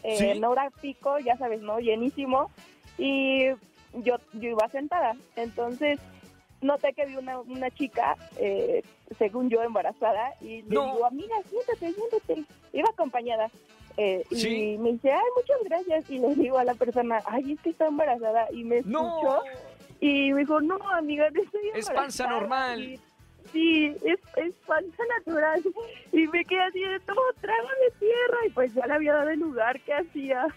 eh, 0.03 0.15
¿Sí? 0.17 0.25
en 0.25 0.43
hora 0.43 0.69
pico, 0.81 1.19
ya 1.19 1.37
sabes, 1.37 1.61
¿no? 1.61 1.79
Llenísimo, 1.79 2.51
y 2.97 3.45
yo, 3.93 4.17
yo 4.33 4.49
iba 4.49 4.67
sentada. 4.69 5.15
Entonces, 5.35 5.99
noté 6.61 6.93
que 6.93 7.05
vi 7.05 7.15
una, 7.15 7.39
una 7.39 7.69
chica, 7.71 8.17
eh, 8.37 8.83
según 9.17 9.49
yo, 9.49 9.63
embarazada, 9.63 10.33
y 10.41 10.63
le 10.63 10.75
No. 10.75 10.93
digo, 10.93 11.05
amiga, 11.05 11.35
siéntate, 11.49 11.93
siéntate. 11.93 12.43
Iba 12.73 12.89
acompañada. 12.89 13.49
eh, 13.97 14.23
Sí. 14.31 14.73
Y 14.73 14.77
me 14.77 14.93
dice, 14.93 15.11
ay, 15.11 15.25
muchas 15.35 15.57
gracias. 15.65 16.09
Y 16.09 16.19
le 16.19 16.33
digo 16.35 16.57
a 16.57 16.63
la 16.63 16.73
persona, 16.75 17.21
ay, 17.25 17.53
es 17.53 17.59
que 17.61 17.71
está 17.71 17.87
embarazada. 17.87 18.47
Y 18.51 18.63
me 18.63 18.77
escuchó. 18.77 18.99
No, 19.01 19.41
Y 19.99 20.31
me 20.33 20.41
dijo, 20.41 20.61
no, 20.61 20.77
amiga, 20.91 21.29
no 21.31 21.41
estoy 21.41 21.61
Es 21.73 21.87
embarazada". 21.89 21.95
panza 21.95 22.27
normal. 22.27 22.81
Y- 22.83 22.99
sí, 23.51 23.85
es, 24.05 24.19
es 24.37 24.53
panza 24.65 25.03
natural. 25.17 25.61
Y 26.11 26.27
me 26.27 26.43
quedé 26.43 26.61
así 26.63 26.79
de 26.79 26.99
todo, 27.01 27.21
trágame 27.39 27.91
tierra. 27.99 28.37
Y 28.47 28.49
pues 28.51 28.73
ya 28.73 28.85
le 28.87 28.93
había 28.93 29.13
dado 29.13 29.29
el 29.29 29.39
lugar 29.39 29.79
que 29.81 29.93
hacía. 29.93 30.47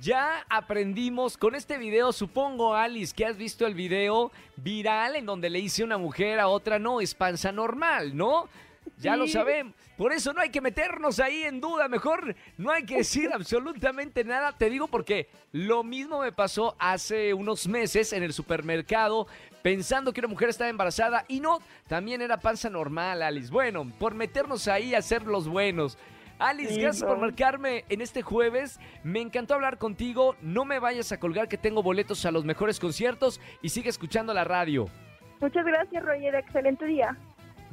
ya 0.00 0.44
aprendimos 0.48 1.36
con 1.36 1.54
este 1.54 1.76
video, 1.78 2.12
supongo 2.12 2.74
Alice 2.74 3.14
que 3.14 3.26
has 3.26 3.36
visto 3.36 3.66
el 3.66 3.74
video 3.74 4.32
viral 4.56 5.16
en 5.16 5.26
donde 5.26 5.50
le 5.50 5.58
hice 5.60 5.84
una 5.84 5.98
mujer 5.98 6.40
a 6.40 6.48
otra, 6.48 6.78
no, 6.78 7.00
es 7.00 7.14
panza 7.14 7.52
normal, 7.52 8.16
¿no? 8.16 8.48
Ya 8.98 9.16
lo 9.16 9.26
sabemos. 9.26 9.74
Por 9.96 10.12
eso 10.12 10.32
no 10.32 10.40
hay 10.40 10.50
que 10.50 10.60
meternos 10.60 11.20
ahí 11.20 11.42
en 11.42 11.60
duda. 11.60 11.88
Mejor 11.88 12.34
no 12.56 12.70
hay 12.70 12.84
que 12.84 12.98
decir 12.98 13.30
absolutamente 13.34 14.24
nada. 14.24 14.52
Te 14.52 14.70
digo 14.70 14.88
porque 14.88 15.28
lo 15.52 15.84
mismo 15.84 16.20
me 16.20 16.32
pasó 16.32 16.76
hace 16.78 17.34
unos 17.34 17.66
meses 17.66 18.12
en 18.12 18.22
el 18.22 18.32
supermercado 18.32 19.26
pensando 19.62 20.12
que 20.12 20.20
una 20.20 20.28
mujer 20.28 20.48
estaba 20.48 20.70
embarazada 20.70 21.24
y 21.28 21.40
no, 21.40 21.60
también 21.86 22.20
era 22.20 22.38
panza 22.38 22.68
normal, 22.68 23.22
Alice. 23.22 23.50
Bueno, 23.50 23.90
por 23.98 24.14
meternos 24.14 24.68
ahí 24.68 24.94
a 24.94 25.02
ser 25.02 25.22
los 25.22 25.48
buenos. 25.48 25.98
Alice, 26.38 26.74
Sí, 26.74 26.80
gracias 26.80 27.04
por 27.04 27.18
marcarme 27.18 27.84
en 27.88 28.00
este 28.00 28.22
jueves. 28.22 28.80
Me 29.04 29.20
encantó 29.20 29.54
hablar 29.54 29.78
contigo. 29.78 30.34
No 30.42 30.64
me 30.64 30.80
vayas 30.80 31.12
a 31.12 31.20
colgar 31.20 31.48
que 31.48 31.56
tengo 31.56 31.82
boletos 31.82 32.26
a 32.26 32.32
los 32.32 32.44
mejores 32.44 32.80
conciertos 32.80 33.40
y 33.62 33.68
sigue 33.68 33.88
escuchando 33.88 34.34
la 34.34 34.42
radio. 34.42 34.88
Muchas 35.40 35.64
gracias, 35.64 36.04
Roger. 36.04 36.34
Excelente 36.34 36.86
día. 36.86 37.16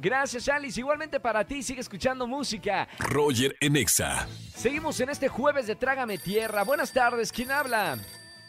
Gracias, 0.00 0.48
Alice. 0.48 0.80
Igualmente 0.80 1.20
para 1.20 1.44
ti, 1.44 1.62
sigue 1.62 1.80
escuchando 1.80 2.26
música. 2.26 2.88
Roger 2.98 3.54
en 3.60 3.76
Exa. 3.76 4.26
Seguimos 4.54 4.98
en 5.00 5.10
este 5.10 5.28
jueves 5.28 5.66
de 5.66 5.76
Trágame 5.76 6.16
Tierra. 6.16 6.64
Buenas 6.64 6.90
tardes, 6.90 7.30
¿quién 7.30 7.50
habla? 7.50 7.98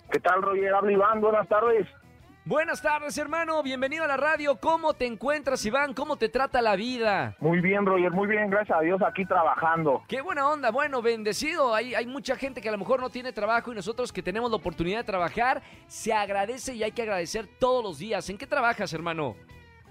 ¿Qué 0.10 0.20
tal, 0.20 0.41
Roger? 0.41 0.74
Habla 0.74 0.91
Iván, 0.93 1.20
buenas 1.20 1.48
tardes. 1.50 1.88
Buenas 2.46 2.81
tardes, 2.81 3.17
hermano. 3.17 3.62
Bienvenido 3.63 4.05
a 4.05 4.08
la 4.08 4.15
radio. 4.17 4.55
¿Cómo 4.55 4.93
te 4.93 5.05
encuentras, 5.05 5.65
Iván? 5.65 5.93
¿Cómo 5.93 6.15
te 6.15 6.29
trata 6.29 6.62
la 6.62 6.77
vida? 6.77 7.36
Muy 7.39 7.60
bien, 7.60 7.86
Roger, 7.86 8.12
muy 8.12 8.27
bien, 8.29 8.50
gracias 8.50 8.77
a 8.77 8.81
Dios, 8.81 9.01
aquí 9.01 9.25
trabajando. 9.25 10.03
Qué 10.08 10.22
buena 10.22 10.50
onda. 10.50 10.72
Bueno, 10.72 11.01
bendecido. 11.01 11.75
Hay, 11.75 11.93
hay 11.93 12.08
mucha 12.08 12.38
gente 12.38 12.62
que 12.62 12.70
a 12.70 12.72
lo 12.72 12.77
mejor 12.77 13.01
no 13.01 13.10
tiene 13.10 13.34
trabajo 13.34 13.74
y 13.74 13.75
nosotros 13.75 14.13
que 14.13 14.24
tenemos 14.24 14.50
la 14.50 14.55
oportunidad 14.55 15.00
de 15.00 15.03
trabajar, 15.03 15.62
se 15.88 16.13
agradece 16.13 16.74
y 16.74 16.84
hay 16.84 16.93
que 16.93 17.01
agradecer 17.01 17.46
todos 17.60 17.84
los 17.84 18.00
días. 18.00 18.29
¿En 18.29 18.38
qué 18.38 18.48
trabajas, 18.48 18.91
hermano? 18.93 19.36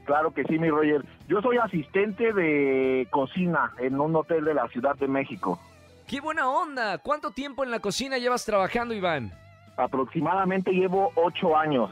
Claro 0.05 0.33
que 0.33 0.45
sí, 0.45 0.59
mi 0.59 0.69
Roger. 0.71 1.05
Yo 1.29 1.41
soy 1.41 1.59
asistente 1.59 2.33
de 2.33 3.07
cocina 3.11 3.73
en 3.79 4.01
un 4.01 4.17
hotel 4.17 4.45
de 4.45 4.55
la 4.55 4.67
Ciudad 4.69 4.97
de 4.97 5.07
México. 5.07 5.61
Qué 6.09 6.21
buena 6.21 6.49
onda. 6.51 6.99
¿Cuánto 6.99 7.31
tiempo 7.31 7.63
en 7.63 7.71
la 7.71 7.79
cocina 7.79 8.19
llevas 8.19 8.45
trabajando, 8.45 8.95
Iván? 8.95 9.33
Aproximadamente 9.77 10.73
llevo 10.73 11.13
ocho 11.15 11.57
años. 11.57 11.91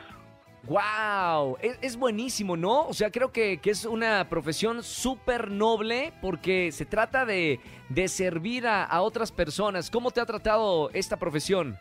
¡Wow! 0.64 1.56
Es, 1.60 1.78
es 1.80 1.96
buenísimo, 1.96 2.56
¿no? 2.56 2.82
O 2.82 2.92
sea, 2.92 3.10
creo 3.10 3.30
que, 3.30 3.58
que 3.58 3.70
es 3.70 3.84
una 3.84 4.28
profesión 4.28 4.82
súper 4.82 5.50
noble 5.50 6.12
porque 6.20 6.72
se 6.72 6.84
trata 6.84 7.24
de, 7.24 7.60
de 7.88 8.08
servir 8.08 8.66
a, 8.66 8.84
a 8.84 9.00
otras 9.02 9.30
personas. 9.30 9.88
¿Cómo 9.90 10.10
te 10.10 10.20
ha 10.20 10.26
tratado 10.26 10.90
esta 10.92 11.16
profesión? 11.16 11.78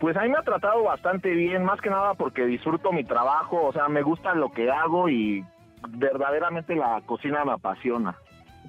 Pues 0.00 0.16
a 0.16 0.22
mí 0.22 0.28
me 0.28 0.38
ha 0.38 0.42
tratado 0.42 0.84
bastante 0.84 1.30
bien, 1.30 1.64
más 1.64 1.80
que 1.80 1.90
nada 1.90 2.14
porque 2.14 2.46
disfruto 2.46 2.92
mi 2.92 3.02
trabajo, 3.04 3.64
o 3.66 3.72
sea, 3.72 3.88
me 3.88 4.02
gusta 4.02 4.32
lo 4.34 4.50
que 4.52 4.70
hago 4.70 5.08
y 5.08 5.44
verdaderamente 5.88 6.74
la 6.76 7.00
cocina 7.06 7.44
me 7.44 7.52
apasiona. 7.52 8.16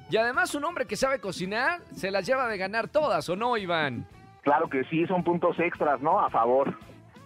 Y 0.09 0.17
además 0.17 0.55
un 0.55 0.63
hombre 0.63 0.85
que 0.87 0.95
sabe 0.95 1.19
cocinar 1.19 1.81
se 1.93 2.09
las 2.09 2.25
lleva 2.25 2.47
de 2.47 2.57
ganar 2.57 2.87
todas, 2.87 3.29
¿o 3.29 3.35
no, 3.35 3.57
Iván? 3.57 4.07
Claro 4.41 4.67
que 4.69 4.83
sí, 4.85 5.05
son 5.05 5.23
puntos 5.23 5.59
extras, 5.59 6.01
¿no? 6.01 6.19
A 6.19 6.29
favor. 6.31 6.73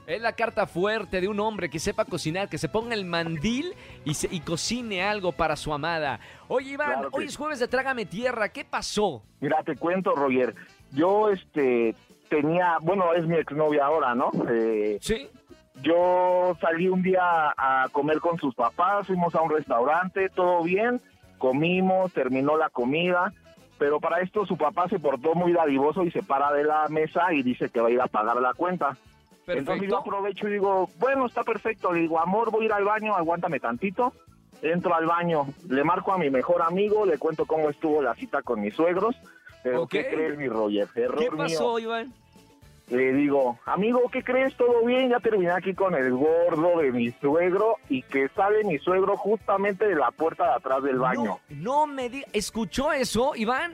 Es 0.06 0.22
la 0.22 0.34
carta 0.34 0.68
fuerte 0.68 1.22
de 1.22 1.30
un 1.30 1.40
hombre 1.40 1.70
que 1.70 1.80
sepa 1.80 2.04
cocinar, 2.04 2.50
que 2.50 2.58
se 2.58 2.68
ponga 2.68 2.94
el 2.94 3.06
mandil 3.06 3.74
y, 4.04 4.16
se- 4.16 4.28
y 4.30 4.42
cocine 4.42 5.02
algo 5.02 5.32
para 5.32 5.56
su 5.56 5.74
amada. 5.74 6.20
Oye, 6.50 6.72
Iván, 6.72 6.92
Claro 6.92 7.10
que 7.10 7.20
hoy 7.20 7.26
es 7.26 7.38
jueves 7.38 7.60
de 7.60 7.70
Trágame 7.70 8.06
Tierra. 8.06 8.50
¿Qué 8.50 8.66
pasó? 8.66 9.24
Mira, 9.40 9.64
te 9.64 9.78
cuento, 9.78 10.14
Roger. 10.14 10.54
Yo, 10.92 11.30
este, 11.30 11.96
tenía, 12.34 12.78
bueno, 12.82 13.14
es 13.14 13.28
mi 13.28 13.36
exnovia 13.36 13.86
ahora, 13.86 14.16
¿no? 14.16 14.32
Eh, 14.50 14.98
¿Sí? 15.02 15.28
Yo 15.82 16.56
salí 16.62 16.88
un 16.88 17.02
día 17.04 17.54
a 17.58 17.88
comer 17.92 18.20
con 18.20 18.38
sus 18.40 18.56
papás, 18.56 19.08
fuimos 19.08 19.36
a 19.36 19.42
un 19.42 19.52
restaurante, 19.52 20.30
todo 20.30 20.64
bien, 20.64 21.00
comimos, 21.38 22.12
terminó 22.14 22.58
la 22.58 22.70
comida, 22.70 23.34
pero 23.78 24.00
para 24.00 24.22
esto 24.22 24.46
su 24.46 24.56
papá 24.58 24.88
se 24.88 25.00
portó 25.00 25.36
muy 25.36 25.52
dadivoso 25.52 26.04
y 26.04 26.12
se 26.12 26.24
para 26.24 26.52
de 26.54 26.64
la 26.64 26.88
mesa 26.90 27.34
y 27.34 27.44
dice 27.44 27.70
que 27.70 27.82
va 27.82 27.90
a 27.90 27.92
ir 27.92 28.02
a 28.02 28.08
pagar 28.08 28.38
la 28.38 28.54
cuenta. 28.54 28.98
Entonces 29.46 29.66
yo 29.90 29.98
Perfecto. 29.98 29.98
aprovecho 29.98 30.48
y 30.48 30.54
digo, 30.54 30.90
bueno, 31.00 31.26
está 31.26 31.44
perfecto, 31.44 31.92
le 31.92 32.02
digo, 32.02 32.20
amor, 32.20 32.50
voy 32.50 32.64
a 32.64 32.66
ir 32.68 32.74
al 32.74 32.86
baño, 32.86 33.16
aguántame 33.16 33.60
tantito. 33.60 34.14
Entro 34.62 34.96
al 34.96 35.06
baño, 35.06 35.46
le 35.70 35.84
marco 35.84 36.14
a 36.14 36.18
mi 36.18 36.30
mejor 36.30 36.62
amigo, 36.62 37.06
le 37.06 37.18
cuento 37.18 37.46
cómo 37.46 37.70
estuvo 37.70 38.02
la 38.02 38.16
cita 38.16 38.42
con 38.42 38.62
mis 38.62 38.74
suegros. 38.74 39.18
Pero 39.62 39.84
Ok. 39.84 39.92
¿qué 39.92 40.08
crees, 40.08 40.38
mi 40.38 40.48
Roger? 40.48 40.88
Error 40.96 41.20
¿Qué 41.20 41.30
mío. 41.32 41.38
pasó, 41.38 41.80
Iván? 41.80 42.14
Le 42.90 43.14
digo, 43.14 43.58
amigo, 43.66 44.02
¿qué 44.12 44.24
crees? 44.24 44.56
¿Todo 44.58 44.86
bien? 44.86 45.10
Ya 45.10 45.20
terminé 45.20 45.52
aquí 45.52 45.74
con 45.74 45.96
el 45.96 46.12
gordo 46.12 46.80
de 46.80 46.92
mi 46.92 47.12
suegro 47.12 47.78
y 47.90 48.02
que 48.04 48.28
sale 48.30 48.64
mi 48.66 48.78
suegro 48.78 49.16
justamente 49.18 49.88
de 49.88 49.96
la 49.96 50.12
puerta 50.12 50.46
de 50.48 50.54
atrás 50.56 50.84
del 50.84 51.00
baño. 51.00 51.24
No, 51.24 51.40
no 51.50 51.88
me 51.88 52.10
digas. 52.10 52.30
¿Escuchó 52.34 52.92
eso, 52.92 53.34
Iván? 53.36 53.74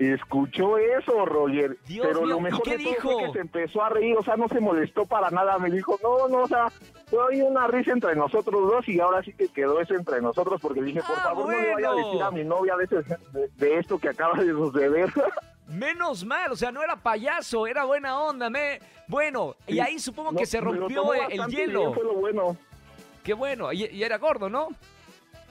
Escuchó 0.00 0.78
eso, 0.78 1.26
Roger. 1.26 1.76
Dios 1.86 2.06
pero 2.06 2.22
mío, 2.22 2.30
lo 2.34 2.38
¿y 2.38 2.42
mejor 2.42 2.62
qué 2.62 2.70
de 2.78 2.84
todo 2.84 2.90
dijo? 2.94 3.10
fue 3.12 3.26
que 3.26 3.32
se 3.32 3.38
empezó 3.40 3.84
a 3.84 3.88
reír, 3.90 4.16
o 4.16 4.22
sea, 4.22 4.36
no 4.36 4.48
se 4.48 4.58
molestó 4.58 5.04
para 5.06 5.30
nada. 5.30 5.58
Me 5.58 5.70
dijo, 5.70 5.96
no, 6.02 6.26
no, 6.28 6.44
o 6.44 6.48
sea, 6.48 6.68
fue 7.08 7.42
una 7.42 7.66
risa 7.66 7.92
entre 7.92 8.16
nosotros 8.16 8.62
dos 8.66 8.88
y 8.88 8.98
ahora 8.98 9.22
sí 9.22 9.32
que 9.34 9.48
quedó 9.48 9.78
eso 9.80 9.94
entre 9.94 10.20
nosotros 10.22 10.58
porque 10.60 10.82
dije, 10.82 11.00
por 11.06 11.18
Ah, 11.18 11.22
favor, 11.22 11.52
no 11.52 11.60
le 11.60 11.74
vaya 11.74 11.90
a 11.90 11.94
decir 11.94 12.22
a 12.22 12.30
mi 12.30 12.44
novia 12.44 12.76
de, 12.76 12.84
ese- 12.84 13.02
de- 13.32 13.48
de 13.56 13.78
esto 13.78 13.98
que 13.98 14.08
acaba 14.08 14.38
de 14.42 14.50
suceder. 14.52 15.10
Menos 15.70 16.24
mal, 16.24 16.50
o 16.52 16.56
sea, 16.56 16.70
no 16.72 16.82
era 16.82 16.96
payaso, 16.96 17.66
era 17.66 17.84
buena 17.84 18.18
onda. 18.20 18.50
Me... 18.50 18.80
Bueno, 19.06 19.56
y 19.66 19.78
ahí 19.80 19.98
supongo 19.98 20.32
No, 20.32 20.38
que 20.38 20.46
se 20.46 20.60
rompió 20.60 21.14
el 21.14 21.46
hielo. 21.46 21.80
bien, 21.80 21.94
fue 21.94 22.04
lo 22.04 22.14
bueno. 22.14 22.56
Qué 23.22 23.34
bueno, 23.34 23.72
y, 23.72 23.84
y 23.86 24.02
era 24.02 24.18
gordo, 24.18 24.48
¿no? 24.48 24.68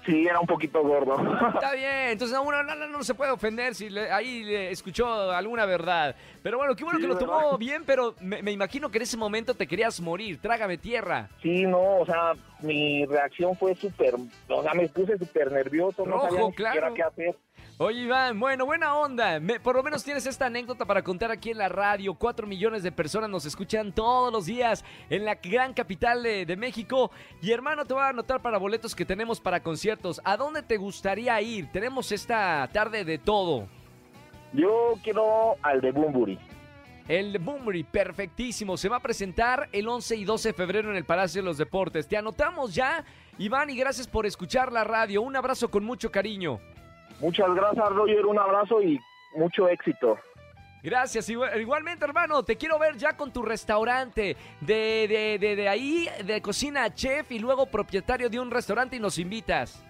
Sí, 0.06 0.26
era 0.26 0.40
un 0.40 0.48
poquito 0.48 0.82
gordo. 0.82 1.16
Está 1.54 1.74
bien, 1.76 2.10
entonces 2.12 2.36
a 2.36 2.42
uno 2.42 2.64
no, 2.64 2.74
no, 2.74 2.88
no 2.88 3.04
se 3.04 3.14
puede 3.14 3.32
ofender 3.32 3.76
si 3.76 3.90
le- 3.90 4.10
ahí 4.12 4.44
le 4.44 4.72
escuchó 4.72 5.32
alguna 5.32 5.66
verdad. 5.66 6.16
Pero 6.42 6.58
bueno, 6.58 6.76
qué 6.76 6.84
bueno 6.84 6.98
Sí, 7.00 7.04
que 7.04 7.08
lo 7.10 7.16
¿verdad? 7.16 7.28
tomó 7.28 7.58
bien, 7.58 7.84
pero 7.86 8.16
me, 8.22 8.42
me 8.42 8.52
imagino 8.52 8.90
que 8.90 8.98
en 8.98 9.02
ese 9.04 9.18
momento 9.18 9.54
te 9.54 9.68
querías 9.68 10.00
morir. 10.00 10.40
Trágame 10.42 10.78
tierra. 10.78 11.30
Sí, 11.42 11.64
no, 11.64 11.98
o 12.00 12.06
sea, 12.06 12.34
mi 12.62 13.06
reacción 13.06 13.56
fue 13.58 13.76
súper, 13.76 14.16
o 14.48 14.64
sea, 14.64 14.74
me 14.74 14.88
puse 14.88 15.18
súper 15.18 15.52
nervioso, 15.52 16.06
no 16.06 16.22
sabía 16.22 16.42
ni 16.42 16.48
siquiera 16.48 16.72
claro. 16.74 16.94
qué 16.96 17.04
hacer. 17.04 17.36
Oye, 17.81 18.01
Iván, 18.01 18.38
bueno, 18.41 18.65
buena 18.65 18.93
onda. 18.93 19.39
Me- 19.39 19.57
por 19.62 19.74
lo 19.77 19.83
menos 19.83 20.03
tienes 20.03 20.25
esta 20.25 20.48
anécdota 20.48 20.83
para 20.83 21.01
contar 21.01 21.31
aquí 21.31 21.51
en 21.51 21.57
la 21.57 21.69
radio. 21.69 22.13
Cuatro 22.13 22.45
millones 22.45 22.83
de 22.83 22.91
personas 22.91 23.29
nos 23.29 23.45
escuchan 23.45 23.93
todos 23.93 24.33
los 24.33 24.45
días 24.48 24.83
en 25.09 25.24
la 25.24 25.36
gran 25.36 25.74
capital 25.74 26.21
de, 26.21 26.45
de 26.45 26.57
México. 26.57 27.09
Y 27.41 27.51
hermano, 27.51 27.86
te 27.86 27.93
voy 27.93 28.03
a 28.03 28.09
anotar 28.09 28.41
para 28.41 28.57
boletos 28.57 28.93
que 28.93 29.05
tenemos 29.05 29.39
para 29.39 29.63
conciertos. 29.63 30.19
¿A 30.25 30.36
dónde 30.36 30.62
te 30.62 30.75
gustaría 30.75 31.39
ir? 31.41 31.71
Tenemos 31.71 32.12
esta 32.12 32.67
tarde 32.74 33.05
de 33.05 33.17
todo. 33.17 33.65
Yo 34.51 34.95
quiero 35.01 35.55
al 35.62 35.79
de 35.79 35.91
Bumburi. 35.93 36.38
El 37.07 37.39
Boomery, 37.39 37.83
perfectísimo. 37.86 38.75
Se 38.75 38.89
va 38.89 38.98
a 38.98 39.01
presentar 39.01 39.69
el 39.71 39.88
11 39.88 40.17
y 40.17 40.25
12 40.25 40.50
de 40.50 40.53
febrero 40.53 40.91
en 40.91 40.98
el 40.98 41.05
Palacio 41.05 41.41
de 41.41 41.45
los 41.45 41.57
Deportes. 41.57 42.07
Te 42.09 42.17
anotamos 42.17 42.75
ya, 42.75 43.03
Iván, 43.38 43.69
y 43.69 43.77
gracias 43.77 44.05
por 44.05 44.25
escuchar 44.25 44.71
la 44.71 44.83
radio. 44.83 45.21
Un 45.21 45.36
abrazo 45.38 45.71
con 45.71 45.83
mucho 45.86 46.12
cariño. 46.12 46.59
Muchas 47.20 47.54
gracias, 47.54 47.90
Roger, 47.90 48.26
un 48.26 48.40
abrazo 48.40 48.82
y 48.82 49.00
mucho 49.36 49.68
éxito. 49.68 50.18
Gracias, 50.82 51.28
igual- 51.30 51.60
igualmente 51.60 52.06
hermano, 52.06 52.44
te 52.44 52.56
quiero 52.56 52.80
ver 52.80 52.96
ya 52.96 53.18
con 53.18 53.34
tu 53.34 53.42
restaurante 53.42 54.38
de, 54.62 55.08
de, 55.10 55.38
de, 55.38 55.56
de 55.58 55.68
ahí, 55.68 56.08
de 56.24 56.42
cocina 56.42 56.94
chef 56.94 57.30
y 57.34 57.40
luego 57.40 57.66
propietario 57.66 58.30
de 58.30 58.40
un 58.40 58.50
restaurante 58.50 58.96
y 58.96 59.00
nos 59.02 59.18
invitas. 59.18 59.84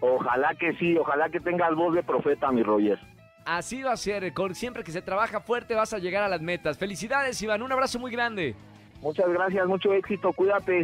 Ojalá 0.00 0.54
que 0.54 0.74
sí, 0.74 0.96
ojalá 0.98 1.30
que 1.30 1.40
tengas 1.40 1.74
voz 1.74 1.94
de 1.94 2.02
profeta, 2.02 2.52
mi 2.52 2.62
Roger. 2.62 2.98
Así 3.46 3.82
va 3.82 3.92
a 3.92 3.96
ser, 3.96 4.34
con, 4.34 4.54
siempre 4.54 4.84
que 4.84 4.92
se 4.92 5.00
trabaja 5.00 5.40
fuerte 5.40 5.74
vas 5.74 5.94
a 5.94 5.98
llegar 5.98 6.22
a 6.22 6.28
las 6.28 6.42
metas. 6.42 6.76
Felicidades 6.76 7.40
Iván, 7.40 7.62
un 7.62 7.72
abrazo 7.72 7.98
muy 7.98 8.12
grande. 8.12 8.54
Muchas 9.00 9.28
gracias, 9.30 9.66
mucho 9.66 9.94
éxito, 9.94 10.34
cuídate. 10.34 10.82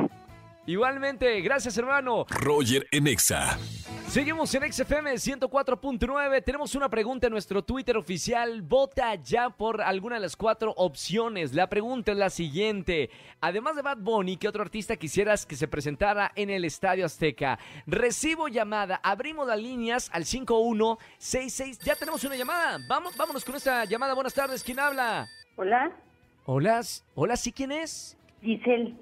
Igualmente, 0.64 1.42
gracias 1.42 1.76
hermano. 1.76 2.24
Roger 2.30 2.86
en 2.90 3.06
Exa. 3.08 3.58
Seguimos 4.14 4.54
en 4.54 4.72
XFM 4.72 5.14
104.9. 5.14 6.44
Tenemos 6.44 6.76
una 6.76 6.88
pregunta 6.88 7.26
en 7.26 7.32
nuestro 7.32 7.64
Twitter 7.64 7.96
oficial. 7.96 8.62
Vota 8.62 9.16
ya 9.16 9.50
por 9.50 9.82
alguna 9.82 10.14
de 10.14 10.20
las 10.20 10.36
cuatro 10.36 10.72
opciones. 10.76 11.52
La 11.52 11.68
pregunta 11.68 12.12
es 12.12 12.18
la 12.18 12.30
siguiente. 12.30 13.10
Además 13.40 13.74
de 13.74 13.82
Bad 13.82 13.98
Bunny, 13.98 14.36
¿qué 14.36 14.46
otro 14.46 14.62
artista 14.62 14.96
quisieras 14.96 15.44
que 15.44 15.56
se 15.56 15.66
presentara 15.66 16.30
en 16.36 16.48
el 16.50 16.64
Estadio 16.64 17.04
Azteca? 17.04 17.58
Recibo 17.88 18.46
llamada. 18.46 19.00
Abrimos 19.02 19.48
las 19.48 19.58
líneas 19.58 20.08
al 20.12 20.26
5166. 20.26 21.80
Ya 21.80 21.96
tenemos 21.96 22.22
una 22.22 22.36
llamada. 22.36 22.78
Vamos, 22.88 23.16
vámonos 23.16 23.44
con 23.44 23.56
esta 23.56 23.84
llamada. 23.84 24.14
Buenas 24.14 24.34
tardes. 24.34 24.62
¿Quién 24.62 24.78
habla? 24.78 25.26
Hola, 25.56 25.90
Hola. 26.44 26.82
Hola, 27.16 27.36
¿sí 27.36 27.50
quién 27.50 27.72
es? 27.72 28.16
Giselle. 28.42 28.94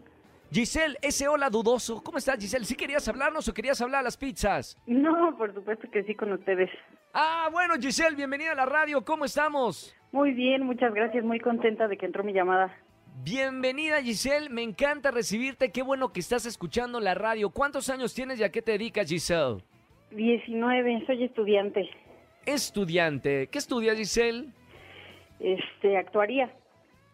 Giselle, 0.52 0.98
ese 1.00 1.26
hola 1.28 1.48
dudoso. 1.48 2.02
¿Cómo 2.02 2.18
estás, 2.18 2.38
Giselle? 2.38 2.66
¿Sí 2.66 2.74
querías 2.74 3.08
hablarnos 3.08 3.48
o 3.48 3.54
querías 3.54 3.80
hablar 3.80 4.00
a 4.00 4.02
las 4.02 4.18
pizzas? 4.18 4.76
No, 4.86 5.34
por 5.38 5.54
supuesto 5.54 5.90
que 5.90 6.02
sí 6.02 6.14
con 6.14 6.30
ustedes. 6.30 6.68
Ah, 7.14 7.48
bueno, 7.50 7.74
Giselle, 7.80 8.14
bienvenida 8.14 8.52
a 8.52 8.54
la 8.54 8.66
radio. 8.66 9.02
¿Cómo 9.02 9.24
estamos? 9.24 9.96
Muy 10.12 10.32
bien, 10.32 10.64
muchas 10.64 10.92
gracias, 10.92 11.24
muy 11.24 11.40
contenta 11.40 11.88
de 11.88 11.96
que 11.96 12.04
entró 12.04 12.22
mi 12.22 12.34
llamada. 12.34 12.70
Bienvenida, 13.24 14.02
Giselle. 14.02 14.50
Me 14.50 14.62
encanta 14.62 15.10
recibirte. 15.10 15.72
Qué 15.72 15.82
bueno 15.82 16.12
que 16.12 16.20
estás 16.20 16.44
escuchando 16.44 17.00
la 17.00 17.14
radio. 17.14 17.48
¿Cuántos 17.48 17.88
años 17.88 18.12
tienes 18.12 18.38
y 18.38 18.44
a 18.44 18.52
qué 18.52 18.60
te 18.60 18.72
dedicas, 18.72 19.08
Giselle? 19.08 19.62
19, 20.10 21.04
soy 21.06 21.24
estudiante. 21.24 21.88
Estudiante. 22.44 23.46
¿Qué 23.46 23.56
estudias, 23.56 23.96
Giselle? 23.96 24.48
Este, 25.40 25.96
actuaría. 25.96 26.52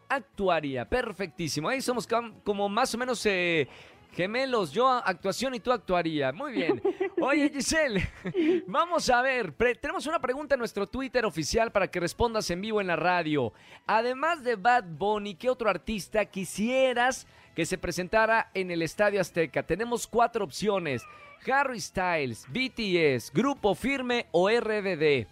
Actuaria. 0.08 0.88
Perfectísimo. 0.88 1.68
Ahí 1.68 1.80
somos 1.80 2.08
como 2.44 2.68
más 2.68 2.94
o 2.94 2.98
menos 2.98 3.24
eh, 3.26 3.68
gemelos. 4.12 4.72
Yo 4.72 4.88
actuación 4.88 5.54
y 5.54 5.60
tú 5.60 5.72
actuaría. 5.72 6.32
Muy 6.32 6.52
bien. 6.52 6.82
Oye, 7.20 7.50
Giselle, 7.50 8.08
vamos 8.66 9.10
a 9.10 9.22
ver. 9.22 9.52
tenemos 9.80 10.06
una 10.06 10.20
pregunta 10.20 10.54
en 10.54 10.60
nuestro 10.60 10.86
Twitter 10.86 11.24
oficial 11.24 11.72
para 11.72 11.88
que 11.88 12.00
respondas 12.00 12.50
en 12.50 12.60
vivo 12.60 12.80
en 12.80 12.86
la 12.86 12.96
radio. 12.96 13.52
Además 13.86 14.42
de 14.44 14.56
Bad 14.56 14.84
Bunny, 14.84 15.34
¿qué 15.34 15.50
otro 15.50 15.68
artista 15.68 16.24
quisieras 16.24 17.26
que 17.54 17.66
se 17.66 17.78
presentara 17.78 18.50
en 18.54 18.70
el 18.70 18.82
Estadio 18.82 19.20
Azteca? 19.20 19.62
Tenemos 19.62 20.06
cuatro 20.06 20.44
opciones: 20.44 21.02
Harry 21.50 21.80
Styles, 21.80 22.46
BTS, 22.48 23.32
Grupo 23.32 23.74
Firme 23.74 24.26
o 24.30 24.48
RBD. 24.48 25.26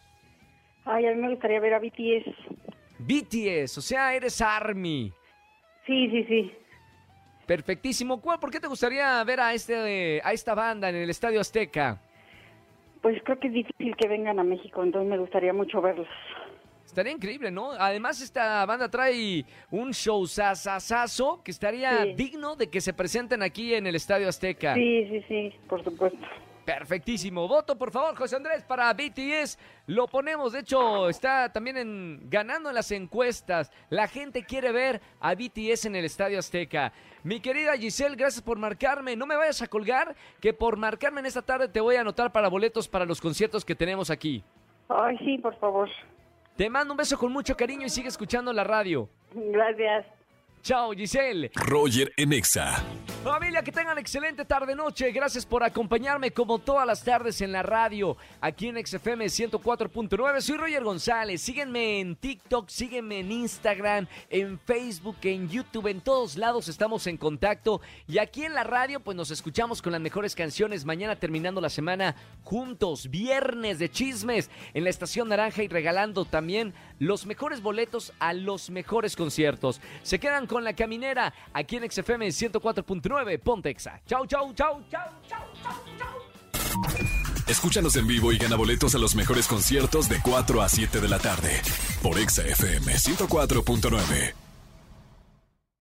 Ay, 0.84 1.06
a 1.06 1.14
mí 1.14 1.20
me 1.20 1.30
gustaría 1.30 1.60
ver 1.60 1.74
a 1.74 1.80
BTS. 1.80 2.55
BTS, 3.06 3.78
o 3.78 3.80
sea, 3.82 4.14
eres 4.14 4.40
Army. 4.40 5.12
Sí, 5.86 6.08
sí, 6.10 6.24
sí. 6.24 6.52
Perfectísimo. 7.46 8.20
¿Cuál- 8.20 8.40
¿Por 8.40 8.50
qué 8.50 8.58
te 8.58 8.66
gustaría 8.66 9.22
ver 9.22 9.38
a, 9.40 9.54
este, 9.54 10.20
a 10.24 10.32
esta 10.32 10.54
banda 10.54 10.88
en 10.88 10.96
el 10.96 11.08
Estadio 11.10 11.40
Azteca? 11.40 12.00
Pues 13.02 13.22
creo 13.22 13.38
que 13.38 13.46
es 13.46 13.52
difícil 13.52 13.94
que 13.96 14.08
vengan 14.08 14.40
a 14.40 14.42
México, 14.42 14.82
entonces 14.82 15.08
me 15.08 15.18
gustaría 15.18 15.52
mucho 15.52 15.80
verlos. 15.80 16.08
Estaría 16.84 17.12
increíble, 17.12 17.50
¿no? 17.52 17.70
Además, 17.72 18.20
esta 18.20 18.64
banda 18.66 18.88
trae 18.88 19.44
un 19.70 19.92
show 19.92 20.26
sasasazo 20.26 21.42
que 21.44 21.50
estaría 21.52 22.02
Sí. 22.04 22.14
digno 22.14 22.56
de 22.56 22.68
que 22.68 22.80
se 22.80 22.92
presenten 22.92 23.42
aquí 23.42 23.74
en 23.74 23.86
el 23.86 23.94
Estadio 23.94 24.28
Azteca. 24.28 24.74
Sí, 24.74 25.06
sí, 25.10 25.24
sí, 25.28 25.52
por 25.68 25.84
supuesto. 25.84 26.18
Perfectísimo. 26.66 27.46
Voto, 27.46 27.78
por 27.78 27.92
favor, 27.92 28.16
José 28.16 28.34
Andrés, 28.34 28.64
para 28.64 28.92
BTS. 28.92 29.56
Lo 29.86 30.08
ponemos, 30.08 30.52
de 30.52 30.58
hecho, 30.58 31.08
está 31.08 31.52
también 31.52 31.76
en, 31.76 32.28
ganando 32.28 32.68
en 32.68 32.74
las 32.74 32.90
encuestas. 32.90 33.70
La 33.88 34.08
gente 34.08 34.44
quiere 34.44 34.72
ver 34.72 35.00
a 35.20 35.36
BTS 35.36 35.84
en 35.84 35.94
el 35.94 36.04
Estadio 36.04 36.40
Azteca. 36.40 36.92
Mi 37.22 37.38
querida 37.38 37.76
Giselle, 37.76 38.16
gracias 38.16 38.42
por 38.42 38.58
marcarme. 38.58 39.14
No 39.14 39.26
me 39.26 39.36
vayas 39.36 39.62
a 39.62 39.68
colgar, 39.68 40.16
que 40.40 40.52
por 40.52 40.76
marcarme 40.76 41.20
en 41.20 41.26
esta 41.26 41.42
tarde 41.42 41.68
te 41.68 41.80
voy 41.80 41.94
a 41.94 42.00
anotar 42.00 42.32
para 42.32 42.48
boletos 42.48 42.88
para 42.88 43.04
los 43.04 43.20
conciertos 43.20 43.64
que 43.64 43.76
tenemos 43.76 44.10
aquí. 44.10 44.42
Ay, 44.88 45.16
sí, 45.18 45.38
por 45.38 45.56
favor. 45.60 45.88
Te 46.56 46.68
mando 46.68 46.94
un 46.94 46.98
beso 46.98 47.16
con 47.16 47.32
mucho 47.32 47.56
cariño 47.56 47.86
y 47.86 47.90
sigue 47.90 48.08
escuchando 48.08 48.52
la 48.52 48.64
radio. 48.64 49.08
Gracias. 49.32 50.04
Chao, 50.62 50.90
Giselle. 50.90 51.52
Roger 51.54 52.12
en 52.16 52.32
Exa. 52.32 52.82
Familia, 53.26 53.60
que 53.60 53.72
tengan 53.72 53.98
excelente 53.98 54.44
tarde-noche. 54.44 55.10
Gracias 55.10 55.44
por 55.44 55.64
acompañarme 55.64 56.30
como 56.30 56.60
todas 56.60 56.86
las 56.86 57.02
tardes 57.02 57.40
en 57.40 57.50
la 57.50 57.60
radio, 57.60 58.16
aquí 58.40 58.68
en 58.68 58.86
XFM 58.86 59.24
104.9. 59.24 60.40
Soy 60.40 60.56
Roger 60.56 60.84
González. 60.84 61.42
Síguenme 61.42 61.98
en 61.98 62.14
TikTok, 62.14 62.68
síguenme 62.68 63.18
en 63.18 63.32
Instagram, 63.32 64.06
en 64.30 64.60
Facebook, 64.60 65.16
en 65.22 65.48
YouTube. 65.48 65.88
En 65.88 66.02
todos 66.02 66.36
lados 66.36 66.68
estamos 66.68 67.08
en 67.08 67.16
contacto. 67.16 67.80
Y 68.06 68.18
aquí 68.18 68.44
en 68.44 68.54
la 68.54 68.62
radio, 68.62 69.00
pues 69.00 69.16
nos 69.16 69.32
escuchamos 69.32 69.82
con 69.82 69.90
las 69.90 70.00
mejores 70.00 70.36
canciones. 70.36 70.84
Mañana 70.84 71.16
terminando 71.16 71.60
la 71.60 71.68
semana 71.68 72.14
juntos. 72.44 73.10
Viernes 73.10 73.80
de 73.80 73.90
chismes 73.90 74.50
en 74.72 74.84
la 74.84 74.90
Estación 74.90 75.28
Naranja 75.28 75.64
y 75.64 75.68
regalando 75.68 76.26
también 76.26 76.74
los 76.98 77.26
mejores 77.26 77.62
boletos 77.62 78.12
a 78.18 78.32
los 78.32 78.70
mejores 78.70 79.16
conciertos. 79.16 79.80
Se 80.02 80.18
quedan 80.18 80.46
con 80.46 80.64
la 80.64 80.74
caminera 80.74 81.32
aquí 81.52 81.76
en 81.76 81.90
XFM 81.90 82.28
104.9 82.28 83.40
Pontexa. 83.40 84.00
Chau, 84.06 84.26
chau, 84.26 84.52
chau, 84.54 84.82
chau, 84.90 85.10
chau, 85.28 85.44
chau, 85.62 85.72
chau. 85.98 86.36
Escúchanos 87.46 87.94
en 87.96 88.06
vivo 88.06 88.32
y 88.32 88.38
gana 88.38 88.56
boletos 88.56 88.94
a 88.96 88.98
los 88.98 89.14
mejores 89.14 89.46
conciertos 89.46 90.08
de 90.08 90.20
4 90.20 90.62
a 90.62 90.68
7 90.68 91.00
de 91.00 91.08
la 91.08 91.18
tarde 91.18 91.62
por 92.02 92.18
Exa 92.18 92.42
FM 92.42 92.92
104.9. 92.92 94.45